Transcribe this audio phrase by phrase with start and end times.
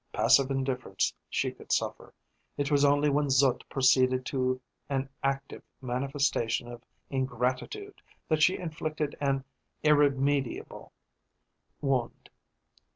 [0.11, 2.11] Passive indifference she could suffer.
[2.57, 6.81] It was only when Zut proceeded to an active manifestation of
[7.11, 9.43] ingratitude that she inflicted an
[9.83, 10.91] irremediable
[11.81, 12.31] wound.